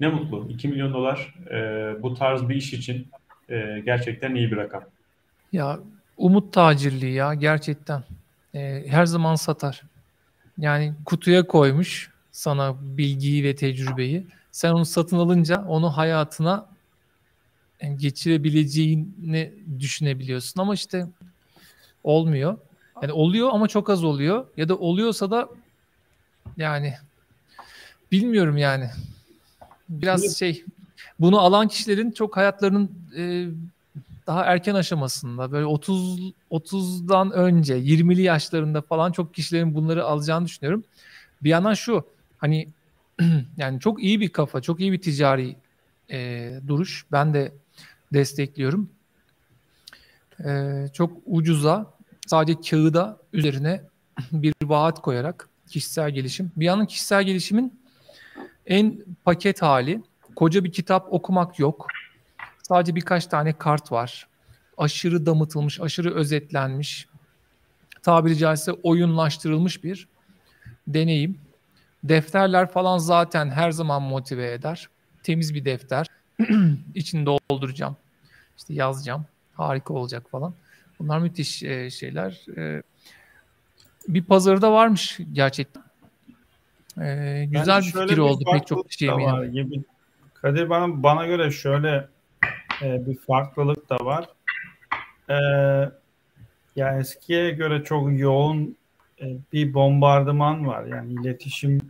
ne 0.00 0.08
mutlu. 0.08 0.46
2 0.50 0.68
milyon 0.68 0.94
dolar 0.94 1.34
e, 1.50 2.02
bu 2.02 2.14
tarz 2.14 2.48
bir 2.48 2.54
iş 2.54 2.72
için 2.72 3.08
e, 3.48 3.82
gerçekten 3.84 4.34
iyi 4.34 4.50
bir 4.50 4.56
rakam. 4.56 4.84
Ya 5.52 5.80
umut 6.16 6.52
tacirliği 6.52 7.12
ya 7.12 7.34
gerçekten. 7.34 8.04
E, 8.54 8.84
her 8.86 9.06
zaman 9.06 9.34
satar. 9.34 9.82
Yani 10.58 10.94
kutuya 11.04 11.46
koymuş 11.46 12.10
sana 12.32 12.76
bilgiyi 12.80 13.44
ve 13.44 13.54
tecrübeyi. 13.56 14.26
Sen 14.52 14.72
onu 14.72 14.84
satın 14.84 15.18
alınca 15.18 15.64
onu 15.68 15.96
hayatına 15.96 16.66
geçirebileceğini 17.96 19.52
düşünebiliyorsun 19.80 20.60
ama 20.60 20.74
işte 20.74 21.06
olmuyor. 22.04 22.58
Yani 23.02 23.12
oluyor 23.12 23.48
ama 23.52 23.68
çok 23.68 23.90
az 23.90 24.04
oluyor 24.04 24.46
ya 24.56 24.68
da 24.68 24.76
oluyorsa 24.78 25.30
da 25.30 25.48
yani 26.56 26.94
bilmiyorum 28.12 28.56
yani. 28.56 28.90
Biraz 29.88 30.38
şey 30.38 30.64
bunu 31.20 31.40
alan 31.40 31.68
kişilerin 31.68 32.10
çok 32.10 32.36
hayatlarının 32.36 32.90
e, 33.16 33.46
daha 34.30 34.44
erken 34.44 34.74
aşamasında 34.74 35.52
böyle 35.52 35.66
30 35.66 36.32
30'dan 36.50 37.30
önce 37.30 37.74
20'li 37.78 38.22
yaşlarında 38.22 38.82
falan 38.82 39.12
çok 39.12 39.34
kişilerin 39.34 39.74
bunları 39.74 40.04
alacağını 40.04 40.46
düşünüyorum. 40.46 40.84
Bir 41.42 41.48
yandan 41.48 41.74
şu 41.74 42.06
hani 42.38 42.68
yani 43.56 43.80
çok 43.80 44.02
iyi 44.02 44.20
bir 44.20 44.28
kafa, 44.28 44.60
çok 44.60 44.80
iyi 44.80 44.92
bir 44.92 45.00
ticari 45.00 45.56
e, 46.10 46.50
duruş. 46.66 47.06
Ben 47.12 47.34
de 47.34 47.52
destekliyorum. 48.12 48.90
E, 50.44 50.84
çok 50.92 51.12
ucuza 51.26 51.94
sadece 52.26 52.60
kağıda 52.70 53.18
üzerine 53.32 53.82
bir 54.32 54.54
vaat 54.62 55.02
koyarak 55.02 55.48
kişisel 55.68 56.10
gelişim. 56.10 56.52
Bir 56.56 56.64
yandan 56.64 56.86
kişisel 56.86 57.24
gelişimin 57.24 57.80
en 58.66 58.98
paket 59.24 59.62
hali. 59.62 60.02
Koca 60.36 60.64
bir 60.64 60.72
kitap 60.72 61.12
okumak 61.12 61.58
yok. 61.58 61.86
Sadece 62.70 62.94
birkaç 62.94 63.26
tane 63.26 63.52
kart 63.52 63.92
var. 63.92 64.26
Aşırı 64.78 65.26
damıtılmış, 65.26 65.80
aşırı 65.80 66.14
özetlenmiş, 66.14 67.08
tabiri 68.02 68.36
caizse 68.36 68.72
oyunlaştırılmış 68.72 69.84
bir 69.84 70.08
deneyim. 70.86 71.38
Defterler 72.04 72.70
falan 72.70 72.98
zaten 72.98 73.50
her 73.50 73.70
zaman 73.70 74.02
motive 74.02 74.52
eder. 74.52 74.88
Temiz 75.22 75.54
bir 75.54 75.64
defter. 75.64 76.06
İçini 76.94 77.26
dolduracağım. 77.26 77.96
İşte 78.58 78.74
yazacağım. 78.74 79.26
Harika 79.54 79.94
olacak 79.94 80.30
falan. 80.30 80.54
Bunlar 80.98 81.18
müthiş 81.18 81.62
e, 81.62 81.90
şeyler. 81.90 82.40
E, 82.56 82.82
bir 84.08 84.24
pazarda 84.24 84.72
varmış 84.72 85.20
gerçekten. 85.32 85.82
E, 87.00 87.44
güzel 87.50 87.80
bir 87.80 87.92
fikir 87.92 88.18
oldu 88.18 88.44
pek 88.52 88.66
çok 88.66 88.90
kişiye 88.90 89.12
eminim. 89.12 89.84
Kadir 90.34 90.70
bana, 90.70 91.02
bana 91.02 91.26
göre 91.26 91.50
şöyle 91.50 92.08
e, 92.82 93.06
bir 93.06 93.18
farklılık 93.18 93.90
da 93.90 93.96
var. 93.96 94.28
E, 95.28 95.36
yani 96.76 97.00
eskiye 97.00 97.50
göre 97.50 97.84
çok 97.84 98.18
yoğun 98.18 98.76
e, 99.20 99.36
bir 99.52 99.74
bombardıman 99.74 100.66
var. 100.66 100.84
Yani 100.84 101.12
iletişim 101.12 101.80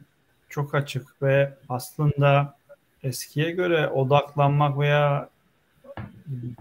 çok 0.49 0.75
açık 0.75 1.23
ve 1.23 1.55
aslında 1.69 2.57
eskiye 3.03 3.51
göre 3.51 3.89
odaklanmak 3.89 4.79
veya 4.79 5.29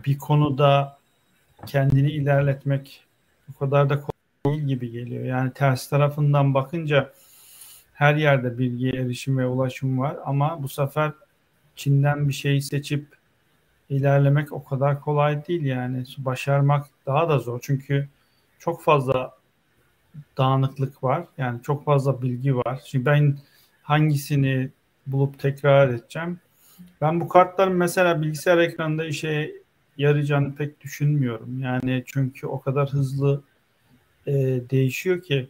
bir 0.05 0.17
konuda 0.17 0.97
kendini 1.65 2.11
ilerletmek 2.11 3.03
o 3.55 3.59
kadar 3.59 3.89
da 3.89 4.01
kolay 4.01 4.59
gibi 4.59 4.91
geliyor. 4.91 5.25
Yani 5.25 5.53
ters 5.53 5.89
tarafından 5.89 6.53
bakınca 6.53 7.13
her 7.93 8.15
yerde 8.15 8.57
bilgiye 8.57 8.91
erişim 8.91 9.37
ve 9.37 9.45
ulaşım 9.45 9.99
var 9.99 10.17
ama 10.25 10.63
bu 10.63 10.69
sefer 10.69 11.11
Çin'den 11.75 12.27
bir 12.27 12.33
şeyi 12.33 12.61
seçip 12.61 13.18
ilerlemek 13.89 14.53
o 14.53 14.63
kadar 14.63 15.01
kolay 15.01 15.47
değil 15.47 15.63
yani. 15.63 16.03
Başarmak 16.17 16.85
daha 17.05 17.29
da 17.29 17.39
zor. 17.39 17.59
Çünkü 17.61 18.07
çok 18.59 18.83
fazla 18.83 19.33
dağınıklık 20.37 21.03
var. 21.03 21.23
Yani 21.37 21.61
çok 21.63 21.85
fazla 21.85 22.21
bilgi 22.21 22.55
var. 22.55 22.81
Şimdi 22.85 23.05
ben 23.05 23.37
hangisini 23.83 24.69
bulup 25.07 25.39
tekrar 25.39 25.89
edeceğim? 25.89 26.39
Ben 27.01 27.21
bu 27.21 27.27
kartların 27.27 27.75
mesela 27.75 28.21
bilgisayar 28.21 28.57
ekranında 28.57 29.05
işe 29.05 29.51
yarayacağını 29.97 30.55
pek 30.55 30.81
düşünmüyorum. 30.81 31.59
Yani 31.59 32.03
çünkü 32.05 32.47
o 32.47 32.61
kadar 32.61 32.89
hızlı 32.89 33.41
e, 34.27 34.33
değişiyor 34.69 35.21
ki 35.21 35.49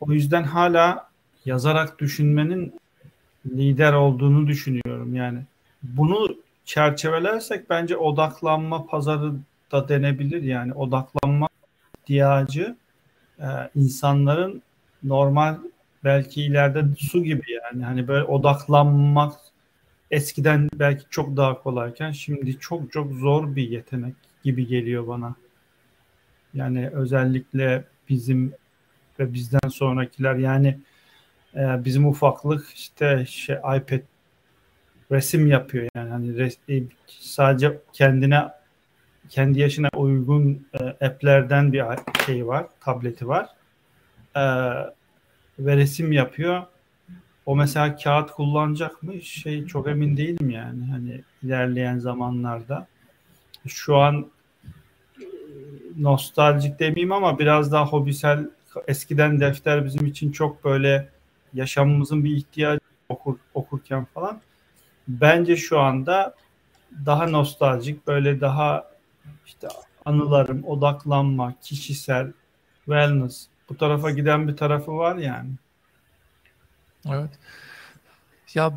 o 0.00 0.12
yüzden 0.12 0.42
hala 0.42 1.08
yazarak 1.44 1.98
düşünmenin 1.98 2.80
lider 3.46 3.92
olduğunu 3.92 4.46
düşünüyorum. 4.46 5.14
Yani 5.14 5.38
bunu 5.82 6.36
çerçevelersek 6.64 7.70
bence 7.70 7.96
odaklanma 7.96 8.86
pazarı 8.86 9.32
da 9.72 9.88
denebilir. 9.88 10.42
Yani 10.42 10.72
odaklanma 10.74 11.48
ihtiyacı 11.98 12.76
e, 13.40 13.46
insanların 13.74 14.62
normal 15.02 15.58
belki 16.04 16.42
ileride 16.42 16.84
su 16.98 17.24
gibi 17.24 17.44
yani 17.52 17.84
hani 17.84 18.08
böyle 18.08 18.24
odaklanmak 18.24 19.34
eskiden 20.10 20.68
belki 20.74 21.04
çok 21.10 21.36
daha 21.36 21.62
kolayken 21.62 22.10
şimdi 22.10 22.58
çok 22.58 22.92
çok 22.92 23.12
zor 23.12 23.56
bir 23.56 23.68
yetenek 23.68 24.14
gibi 24.44 24.66
geliyor 24.66 25.08
bana. 25.08 25.34
Yani 26.54 26.88
özellikle 26.88 27.84
bizim 28.08 28.52
ve 29.18 29.34
bizden 29.34 29.68
sonrakiler 29.68 30.34
yani 30.34 30.78
e, 31.54 31.84
bizim 31.84 32.06
ufaklık 32.06 32.70
işte 32.74 33.26
şey 33.28 33.56
iPad 33.56 34.00
resim 35.12 35.46
yapıyor 35.46 35.88
yani 35.94 36.10
hani 36.10 36.38
res, 36.38 36.58
e, 36.68 36.82
sadece 37.06 37.78
kendine 37.92 38.48
kendi 39.28 39.60
yaşına 39.60 39.88
uygun 39.96 40.66
e, 40.80 41.06
app'lerden 41.06 41.72
bir 41.72 41.84
şey 42.26 42.46
var, 42.46 42.66
tableti 42.80 43.28
var. 43.28 43.48
E, 44.36 44.42
ve 45.58 45.76
resim 45.76 46.12
yapıyor. 46.12 46.62
O 47.46 47.56
mesela 47.56 47.96
kağıt 47.96 48.30
kullanacak 48.30 49.02
mı? 49.02 49.22
Şey 49.22 49.66
çok 49.66 49.88
emin 49.88 50.16
değilim 50.16 50.50
yani 50.50 50.84
hani 50.84 51.22
ilerleyen 51.42 51.98
zamanlarda. 51.98 52.86
Şu 53.66 53.96
an 53.96 54.26
nostaljik 55.98 56.78
demeyeyim 56.78 57.12
ama 57.12 57.38
biraz 57.38 57.72
daha 57.72 57.86
hobisel 57.86 58.48
eskiden 58.88 59.40
defter 59.40 59.84
bizim 59.84 60.06
için 60.06 60.32
çok 60.32 60.64
böyle 60.64 61.08
yaşamımızın 61.54 62.24
bir 62.24 62.36
ihtiyacı 62.36 62.80
okur, 63.08 63.36
okurken 63.54 64.04
falan. 64.04 64.40
Bence 65.08 65.56
şu 65.56 65.80
anda 65.80 66.34
daha 67.06 67.26
nostaljik 67.26 68.06
böyle 68.06 68.40
daha 68.40 68.90
işte 69.46 69.68
anılarım, 70.04 70.64
odaklanma, 70.64 71.54
kişisel, 71.62 72.32
wellness 72.84 73.46
bu 73.68 73.76
tarafa 73.76 74.10
giden 74.10 74.48
bir 74.48 74.56
tarafı 74.56 74.96
var 74.96 75.16
yani. 75.16 75.50
Evet. 77.08 77.30
Ya 78.54 78.72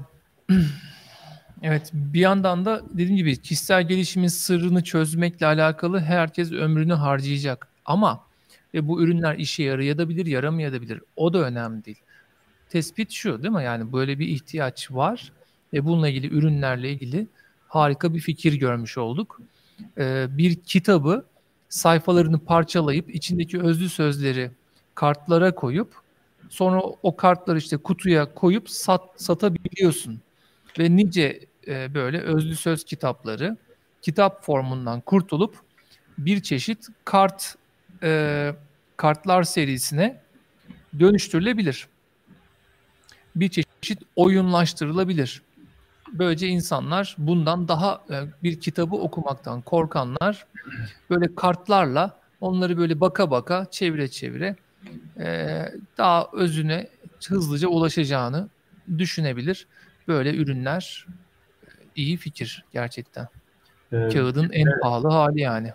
evet 1.61 1.89
bir 1.93 2.19
yandan 2.19 2.65
da 2.65 2.81
dediğim 2.89 3.15
gibi 3.15 3.41
kişisel 3.41 3.87
gelişimin 3.87 4.27
sırrını 4.27 4.83
çözmekle 4.83 5.45
alakalı 5.45 5.99
herkes 5.99 6.51
ömrünü 6.51 6.93
harcayacak. 6.93 7.67
Ama 7.85 8.27
ve 8.73 8.87
bu 8.87 9.01
ürünler 9.01 9.35
işe 9.35 9.63
yarayabilir, 9.63 10.25
yaramayabilir. 10.25 11.01
O 11.15 11.33
da 11.33 11.39
önemli 11.39 11.85
değil. 11.85 12.01
Tespit 12.69 13.11
şu 13.11 13.43
değil 13.43 13.53
mi? 13.53 13.63
Yani 13.63 13.93
böyle 13.93 14.19
bir 14.19 14.27
ihtiyaç 14.27 14.91
var 14.91 15.31
ve 15.73 15.85
bununla 15.85 16.09
ilgili 16.09 16.35
ürünlerle 16.35 16.91
ilgili 16.91 17.27
harika 17.67 18.13
bir 18.13 18.19
fikir 18.19 18.53
görmüş 18.53 18.97
olduk. 18.97 19.41
Ee, 19.97 20.27
bir 20.29 20.55
kitabı 20.55 21.25
sayfalarını 21.69 22.39
parçalayıp 22.39 23.15
içindeki 23.15 23.61
özlü 23.61 23.89
sözleri 23.89 24.51
kartlara 24.95 25.55
koyup 25.55 25.95
sonra 26.49 26.81
o 26.81 27.15
kartları 27.15 27.57
işte 27.57 27.77
kutuya 27.77 28.33
koyup 28.33 28.69
sat, 28.69 29.01
satabiliyorsun. 29.21 30.21
Ve 30.79 30.95
nice 30.95 31.39
e, 31.67 31.93
böyle 31.93 32.21
özlü 32.21 32.55
söz 32.55 32.83
kitapları 32.83 33.57
kitap 34.01 34.45
formundan 34.45 35.01
kurtulup 35.01 35.55
bir 36.17 36.41
çeşit 36.41 36.87
kart 37.05 37.55
e, 38.03 38.51
kartlar 38.97 39.43
serisine 39.43 40.21
dönüştürülebilir. 40.99 41.87
Bir 43.35 43.49
çeşit 43.49 44.01
oyunlaştırılabilir. 44.15 45.41
Böylece 46.13 46.47
insanlar 46.47 47.15
bundan 47.17 47.67
daha 47.67 48.03
e, 48.09 48.15
bir 48.43 48.59
kitabı 48.59 48.95
okumaktan 48.95 49.61
korkanlar 49.61 50.45
böyle 51.09 51.35
kartlarla 51.35 52.19
onları 52.41 52.77
böyle 52.77 52.99
baka 52.99 53.31
baka 53.31 53.65
çevire 53.71 54.07
çevire 54.07 54.55
e, 55.19 55.57
daha 55.97 56.27
özüne 56.33 56.87
hızlıca 57.27 57.67
ulaşacağını 57.67 58.49
düşünebilir. 58.97 59.67
Böyle 60.07 60.35
ürünler 60.35 61.05
e, 61.63 61.69
iyi 61.95 62.17
fikir 62.17 62.63
gerçekten. 62.73 63.27
Ee, 63.93 64.09
Kağıdın 64.13 64.49
en 64.51 64.65
evet. 64.65 64.81
pahalı 64.81 65.07
hali 65.07 65.41
yani. 65.41 65.71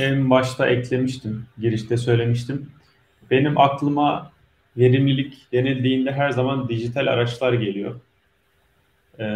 En 0.00 0.30
başta 0.30 0.66
eklemiştim, 0.66 1.46
girişte 1.58 1.96
söylemiştim. 1.96 2.70
Benim 3.30 3.58
aklıma 3.58 4.32
verimlilik 4.76 5.52
denildiğinde 5.52 6.12
her 6.12 6.30
zaman 6.30 6.68
dijital 6.68 7.06
araçlar 7.06 7.52
geliyor. 7.52 8.00
Ee, 9.18 9.26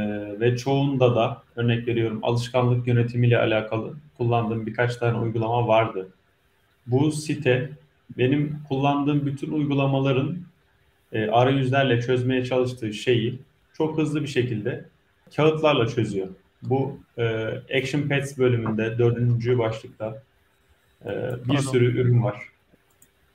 ve 0.41 0.57
çoğunda 0.57 1.17
da 1.17 1.43
örnek 1.57 1.89
veriyorum 1.89 2.21
alışkanlık 2.23 2.87
yönetimiyle 2.87 3.39
alakalı 3.39 3.95
kullandığım 4.17 4.67
birkaç 4.67 4.97
tane 4.97 5.19
uygulama 5.19 5.69
vardı. 5.69 6.09
Bu 6.87 7.13
site 7.13 7.71
benim 8.19 8.59
kullandığım 8.69 9.27
bütün 9.27 9.53
uygulamaların 9.53 10.39
e, 11.13 11.27
arayüzlerle 11.27 12.01
çözmeye 12.03 12.45
çalıştığı 12.45 12.93
şeyi 12.93 13.39
çok 13.73 13.99
hızlı 13.99 14.23
bir 14.23 14.29
şekilde 14.29 14.85
kağıtlarla 15.37 15.89
çözüyor. 15.89 16.29
Bu 16.63 16.99
e, 17.19 17.25
Action 17.79 18.09
Pads 18.09 18.39
bölümünde 18.39 18.99
dördüncü 18.99 19.59
başlıkta 19.59 20.23
e, 21.05 21.09
bir 21.45 21.49
Pardon. 21.49 21.61
sürü 21.61 22.01
ürün 22.01 22.23
var. 22.23 22.43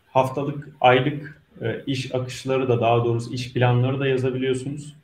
Haftalık, 0.08 0.70
aylık 0.82 1.42
e, 1.62 1.84
iş 1.86 2.16
akışları 2.16 2.70
da 2.70 2.82
daha 2.82 3.06
doğrusu 3.06 3.34
iş 3.34 3.54
planları 3.54 4.00
da 4.00 4.08
yazabiliyorsunuz. 4.08 4.96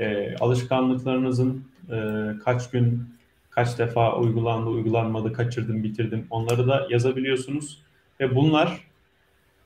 E, 0.00 0.36
alışkanlıklarınızın 0.40 1.64
e, 1.90 2.28
kaç 2.44 2.70
gün, 2.70 3.04
kaç 3.50 3.78
defa 3.78 4.16
uygulandı, 4.16 4.70
uygulanmadı, 4.70 5.32
kaçırdım, 5.32 5.82
bitirdim 5.82 6.26
onları 6.30 6.68
da 6.68 6.86
yazabiliyorsunuz. 6.90 7.82
Ve 8.20 8.34
bunlar 8.34 8.80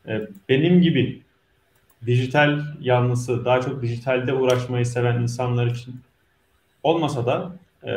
e, 0.08 0.28
benim 0.48 0.82
gibi 0.82 1.22
dijital 2.06 2.60
yanlısı, 2.80 3.44
daha 3.44 3.60
çok 3.60 3.82
dijitalde 3.82 4.32
uğraşmayı 4.32 4.86
seven 4.86 5.22
insanlar 5.22 5.66
için 5.66 6.00
olmasa 6.82 7.26
da 7.26 7.52
e, 7.84 7.92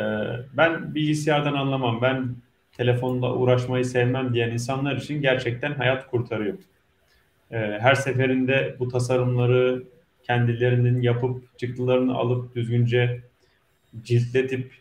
ben 0.56 0.94
bilgisayardan 0.94 1.54
anlamam, 1.54 2.02
ben 2.02 2.34
telefonda 2.76 3.34
uğraşmayı 3.34 3.84
sevmem 3.84 4.34
diyen 4.34 4.50
insanlar 4.50 4.96
için 4.96 5.22
gerçekten 5.22 5.74
hayat 5.74 6.10
kurtarıyor. 6.10 6.58
E, 7.50 7.56
her 7.58 7.94
seferinde 7.94 8.76
bu 8.78 8.88
tasarımları 8.88 9.82
kendilerinin 10.28 11.02
yapıp 11.02 11.58
çıktılarını 11.58 12.14
alıp 12.14 12.54
düzgünce 12.54 13.20
ciltletip 14.02 14.72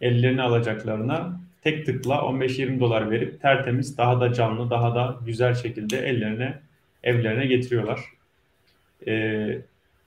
ellerini 0.00 0.42
alacaklarına 0.42 1.40
tek 1.62 1.86
tıkla 1.86 2.14
15-20 2.14 2.80
dolar 2.80 3.10
verip 3.10 3.42
tertemiz 3.42 3.98
daha 3.98 4.20
da 4.20 4.32
canlı 4.32 4.70
daha 4.70 4.94
da 4.94 5.18
güzel 5.26 5.54
şekilde 5.54 5.98
ellerine 5.98 6.58
evlerine 7.02 7.46
getiriyorlar. 7.46 8.00
Ee, 9.06 9.58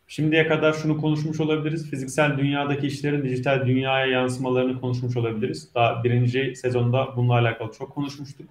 şimdiye 0.08 0.48
kadar 0.48 0.74
şunu 0.74 1.02
konuşmuş 1.02 1.40
olabiliriz. 1.40 1.90
Fiziksel 1.90 2.38
dünyadaki 2.38 2.88
işlerin 2.88 3.24
dijital 3.24 3.68
dünyaya 3.68 4.06
yansımalarını 4.06 4.82
konuşmuş 4.82 5.18
olabiliriz. 5.18 5.70
Daha 5.76 6.04
birinci 6.04 6.56
sezonda 6.56 7.14
bununla 7.16 7.34
alakalı 7.34 7.72
çok 7.72 7.92
konuşmuştuk. 7.92 8.50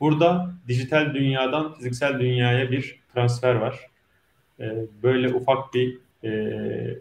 Burada 0.00 0.54
dijital 0.68 1.14
dünyadan 1.14 1.74
fiziksel 1.74 2.20
dünyaya 2.20 2.70
bir 2.70 3.00
transfer 3.14 3.54
var. 3.54 3.93
Ee, 4.60 4.86
böyle 5.02 5.34
ufak 5.34 5.74
bir 5.74 5.98
e, 6.24 7.00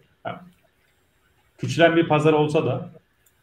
küçülen 1.58 1.96
bir 1.96 2.08
pazar 2.08 2.34
olsa 2.34 2.66
da 2.66 2.90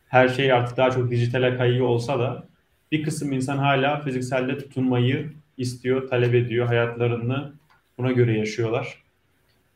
her 0.08 0.28
şey 0.28 0.52
artık 0.52 0.76
daha 0.76 0.90
çok 0.90 1.10
dijitale 1.10 1.56
kayıyor 1.56 1.86
olsa 1.86 2.18
da 2.18 2.46
bir 2.92 3.02
kısım 3.02 3.32
insan 3.32 3.58
hala 3.58 4.00
fizikselde 4.00 4.58
tutunmayı 4.58 5.32
istiyor, 5.56 6.08
talep 6.08 6.34
ediyor. 6.34 6.66
Hayatlarını 6.66 7.52
buna 7.98 8.12
göre 8.12 8.38
yaşıyorlar. 8.38 9.02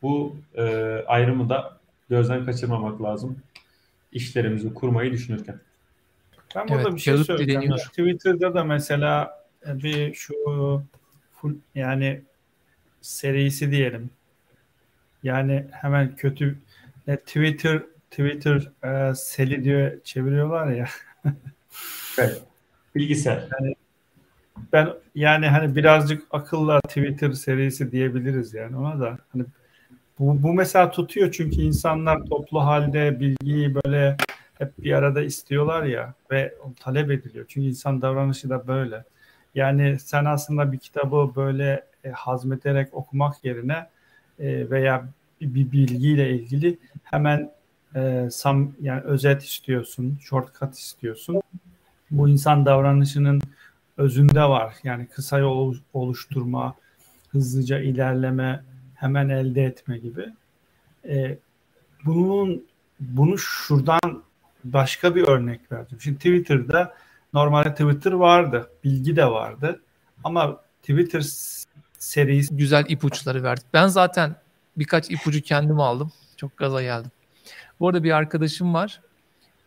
Bu 0.01 0.37
e, 0.55 0.63
ayrımı 1.07 1.49
da 1.49 1.77
gözden 2.09 2.45
kaçırmamak 2.45 3.01
lazım. 3.01 3.39
İşlerimizi 4.11 4.73
kurmayı 4.73 5.11
düşünürken. 5.11 5.59
Ben 6.55 6.67
burada 6.67 6.81
evet, 6.81 6.93
bir 6.95 6.99
şey 6.99 7.17
söyleyeceğim. 7.17 7.75
Twitter'da 7.75 8.53
da 8.53 8.63
mesela 8.63 9.45
bir 9.65 10.13
şu 10.13 10.33
full, 11.33 11.55
yani 11.75 12.21
serisi 13.01 13.71
diyelim. 13.71 14.09
Yani 15.25 15.65
hemen 15.71 16.15
kötü 16.15 16.57
ne 17.07 17.17
Twitter 17.17 17.83
Twitter 18.11 18.71
e, 18.83 19.15
seli 19.15 19.63
diyor 19.63 19.91
çeviriyorlar 20.03 20.71
ya. 20.71 20.87
evet. 22.19 22.43
Bilgisayar. 22.95 23.47
Yani 23.59 23.75
ben 24.73 24.89
yani 25.15 25.47
hani 25.47 25.75
birazcık 25.75 26.23
akılla 26.31 26.81
Twitter 26.81 27.31
serisi 27.31 27.91
diyebiliriz 27.91 28.53
yani 28.53 28.77
ona 28.77 28.99
da 28.99 29.17
hani 29.33 29.45
bu, 30.19 30.43
bu 30.43 30.53
mesela 30.53 30.91
tutuyor 30.91 31.31
çünkü 31.31 31.61
insanlar 31.61 32.25
toplu 32.25 32.59
halde 32.59 33.19
bilgiyi 33.19 33.75
böyle 33.75 34.17
hep 34.57 34.83
bir 34.83 34.91
arada 34.91 35.21
istiyorlar 35.21 35.83
ya 35.83 36.13
ve 36.31 36.55
talep 36.79 37.11
ediliyor. 37.11 37.45
Çünkü 37.47 37.67
insan 37.67 38.01
davranışı 38.01 38.49
da 38.49 38.67
böyle. 38.67 39.03
Yani 39.55 39.99
sen 39.99 40.25
aslında 40.25 40.71
bir 40.71 40.77
kitabı 40.77 41.31
böyle 41.35 41.83
e, 42.03 42.09
hazmederek 42.09 42.93
okumak 42.93 43.45
yerine 43.45 43.87
e, 44.39 44.69
veya 44.69 45.07
bir, 45.41 45.71
bilgiyle 45.71 46.31
ilgili 46.31 46.77
hemen 47.03 47.51
e, 47.95 48.27
sam 48.31 48.71
yani 48.81 49.01
özet 49.01 49.43
istiyorsun, 49.43 50.17
shortcut 50.21 50.75
istiyorsun. 50.75 51.41
Bu 52.11 52.29
insan 52.29 52.65
davranışının 52.65 53.41
özünde 53.97 54.43
var. 54.43 54.75
Yani 54.83 55.07
kısa 55.07 55.39
yol 55.39 55.75
oluşturma, 55.93 56.75
hızlıca 57.29 57.79
ilerleme, 57.79 58.63
hemen 58.95 59.29
elde 59.29 59.63
etme 59.63 59.97
gibi. 59.97 60.29
E, 61.07 61.37
bunun 62.05 62.65
bunu 62.99 63.37
şuradan 63.37 64.23
başka 64.63 65.15
bir 65.15 65.27
örnek 65.27 65.71
verdim. 65.71 65.97
Şimdi 66.01 66.17
Twitter'da 66.17 66.93
normalde 67.33 67.71
Twitter 67.71 68.11
vardı, 68.11 68.69
bilgi 68.83 69.15
de 69.15 69.25
vardı 69.25 69.81
ama 70.23 70.61
Twitter 70.81 71.21
serisi 71.99 72.57
güzel 72.57 72.85
ipuçları 72.89 73.43
verdi. 73.43 73.61
Ben 73.73 73.87
zaten 73.87 74.35
birkaç 74.77 75.11
ipucu 75.11 75.41
kendim 75.41 75.79
aldım. 75.79 76.11
Çok 76.37 76.57
gaza 76.57 76.81
geldim. 76.81 77.11
Bu 77.79 77.87
arada 77.87 78.03
bir 78.03 78.11
arkadaşım 78.11 78.73
var. 78.73 79.01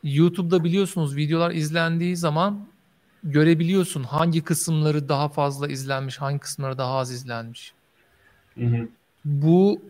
YouTube'da 0.03 0.65
biliyorsunuz 0.65 1.17
videolar 1.17 1.51
izlendiği 1.51 2.17
zaman 2.17 2.67
görebiliyorsun 3.25 4.03
hangi 4.03 4.45
kısımları 4.45 5.09
daha 5.09 5.29
fazla 5.29 5.69
izlenmiş, 5.69 6.19
hangi 6.19 6.39
kısımları 6.39 6.79
daha 6.79 6.97
az 6.97 7.13
izlenmiş. 7.13 7.73
Hı 8.59 8.65
hı. 8.65 8.89
Bu 9.25 9.83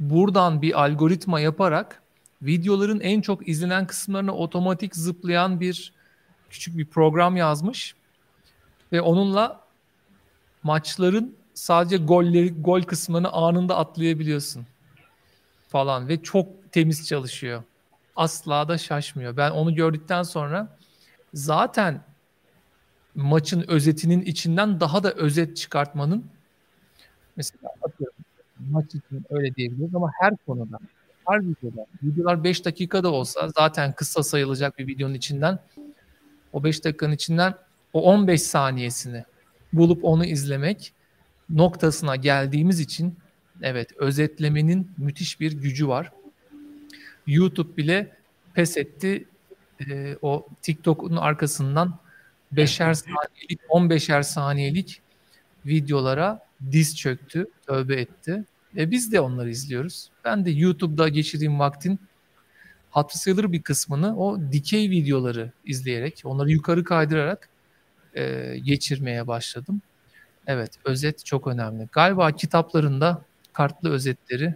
buradan 0.00 0.62
bir 0.62 0.82
algoritma 0.82 1.40
yaparak 1.40 2.02
videoların 2.42 3.00
en 3.00 3.20
çok 3.20 3.48
izlenen 3.48 3.86
kısımlarına 3.86 4.32
otomatik 4.32 4.96
zıplayan 4.96 5.60
bir 5.60 5.92
küçük 6.50 6.78
bir 6.78 6.86
program 6.86 7.36
yazmış 7.36 7.94
ve 8.92 9.00
onunla 9.00 9.60
maçların 10.62 11.37
sadece 11.58 11.96
golleri 11.96 12.62
gol 12.62 12.82
kısmını 12.82 13.32
anında 13.32 13.76
atlayabiliyorsun 13.76 14.66
falan 15.68 16.08
ve 16.08 16.22
çok 16.22 16.72
temiz 16.72 17.08
çalışıyor. 17.08 17.62
Asla 18.16 18.68
da 18.68 18.78
şaşmıyor. 18.78 19.36
Ben 19.36 19.50
onu 19.50 19.74
gördükten 19.74 20.22
sonra 20.22 20.76
zaten 21.34 22.04
maçın 23.14 23.64
özetinin 23.68 24.22
içinden 24.22 24.80
daha 24.80 25.02
da 25.02 25.12
özet 25.12 25.56
çıkartmanın 25.56 26.24
mesela 27.36 27.70
atıyorum 27.82 28.16
maç 28.70 28.86
için 28.86 29.24
öyle 29.30 29.54
diyebiliriz 29.54 29.94
ama 29.94 30.10
her 30.20 30.36
konuda 30.36 30.78
her 31.28 31.40
videoda 31.40 31.86
videolar 32.02 32.44
5 32.44 32.64
dakikada 32.64 33.12
olsa 33.12 33.48
zaten 33.56 33.92
kısa 33.92 34.22
sayılacak 34.22 34.78
bir 34.78 34.86
videonun 34.86 35.14
içinden 35.14 35.58
o 36.52 36.64
5 36.64 36.84
dakikanın 36.84 37.12
içinden 37.12 37.54
o 37.92 38.02
15 38.02 38.42
saniyesini 38.42 39.24
bulup 39.72 40.04
onu 40.04 40.24
izlemek 40.24 40.92
noktasına 41.50 42.16
geldiğimiz 42.16 42.80
için 42.80 43.16
evet 43.62 43.92
özetlemenin 43.96 44.90
müthiş 44.98 45.40
bir 45.40 45.52
gücü 45.52 45.88
var. 45.88 46.12
YouTube 47.26 47.76
bile 47.76 48.16
pes 48.54 48.76
etti. 48.76 49.24
Ee, 49.86 50.16
o 50.22 50.46
TikTok'un 50.62 51.16
arkasından 51.16 51.98
5'er 52.54 52.94
saniyelik, 52.94 53.60
15'er 53.68 54.22
saniyelik 54.22 55.00
videolara 55.66 56.46
diz 56.70 56.96
çöktü, 56.96 57.46
tövbe 57.66 58.00
etti. 58.00 58.44
E 58.76 58.90
biz 58.90 59.12
de 59.12 59.20
onları 59.20 59.50
izliyoruz. 59.50 60.10
Ben 60.24 60.44
de 60.44 60.50
YouTube'da 60.50 61.08
geçirdiğim 61.08 61.58
vaktin 61.58 61.98
hatırı 62.90 63.18
sayılır 63.18 63.52
bir 63.52 63.62
kısmını 63.62 64.18
o 64.18 64.40
dikey 64.52 64.90
videoları 64.90 65.52
izleyerek, 65.64 66.22
onları 66.24 66.50
yukarı 66.50 66.84
kaydırarak 66.84 67.48
e, 68.14 68.54
geçirmeye 68.64 69.26
başladım. 69.26 69.82
Evet, 70.48 70.70
özet 70.84 71.24
çok 71.24 71.46
önemli. 71.46 71.88
Galiba 71.92 72.32
kitaplarında 72.32 73.22
kartlı 73.52 73.90
özetleri 73.90 74.54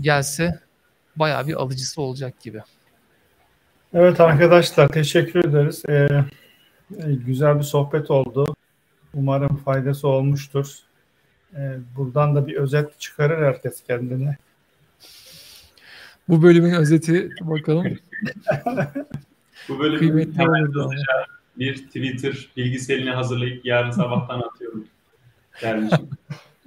gelse 0.00 0.60
bayağı 1.16 1.46
bir 1.46 1.54
alıcısı 1.54 2.02
olacak 2.02 2.40
gibi. 2.40 2.62
Evet 3.94 4.20
arkadaşlar 4.20 4.88
teşekkür 4.88 5.44
ederiz. 5.44 5.82
Ee, 5.88 6.08
güzel 7.26 7.58
bir 7.58 7.64
sohbet 7.64 8.10
oldu. 8.10 8.54
Umarım 9.14 9.56
faydası 9.56 10.08
olmuştur. 10.08 10.76
Ee, 11.56 11.78
buradan 11.96 12.36
da 12.36 12.46
bir 12.46 12.56
özet 12.56 13.00
çıkarır 13.00 13.46
herkes 13.46 13.82
kendine. 13.82 14.36
Bu 16.28 16.42
bölümün 16.42 16.74
özeti 16.74 17.30
bakalım. 17.40 17.86
Bu 19.68 19.78
bölümün 19.78 19.98
Kıymetli 19.98 20.48
olurdu. 20.48 20.90
Bir 21.58 21.76
Twitter 21.86 22.48
bilgiselini 22.56 23.10
hazırlayıp 23.10 23.66
yarın 23.66 23.90
sabahtan 23.90 24.40
atıyorum 24.54 24.86
dermişim. 25.62 26.10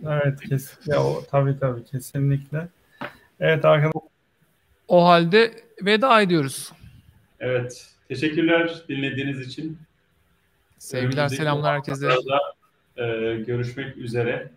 Evet 0.09 0.39
kesinlikle 0.49 0.97
o 0.97 1.23
tabii 1.31 1.59
tabii 1.59 1.83
kesinlikle. 1.85 2.67
Evet 3.39 3.65
arkadaşlar 3.65 4.01
O 4.87 5.05
halde 5.05 5.63
veda 5.81 6.21
ediyoruz. 6.21 6.71
Evet. 7.39 7.91
Teşekkürler 8.07 8.83
dinlediğiniz 8.89 9.47
için. 9.47 9.77
Sevgiler, 10.77 11.07
Önümüzdeki 11.11 11.35
selamlar 11.35 11.73
herkese. 11.75 12.07
e, 12.97 13.03
görüşmek 13.47 13.97
üzere. 13.97 14.51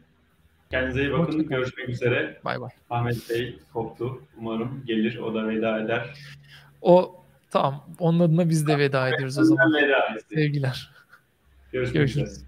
Kendinize 0.71 1.01
iyi 1.01 1.13
bakın. 1.13 1.23
Hoşçakalın. 1.25 1.49
Görüşmek 1.49 1.89
üzere. 1.89 2.41
Bay 2.45 2.61
bay. 2.61 2.71
Ahmet 2.91 3.31
Bey 3.31 3.59
koptu. 3.73 4.23
Umarım 4.39 4.83
gelir. 4.87 5.19
O 5.19 5.35
da 5.35 5.49
veda 5.49 5.81
eder. 5.81 6.15
O 6.83 7.23
tamam. 7.51 7.85
Onun 7.99 8.21
adına 8.21 8.49
biz 8.49 8.67
de 8.67 8.79
veda 8.79 9.09
ediyoruz 9.09 9.39
o 9.39 9.45
zaman. 9.45 9.73
Sevgiler. 10.35 10.91
Görüşmek 11.73 11.95
Görüşürüz. 11.95 12.33
üzere. 12.33 12.48